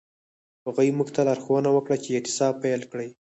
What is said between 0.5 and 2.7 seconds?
هغوی موږ ته لارښوونه وکړه چې اعتصاب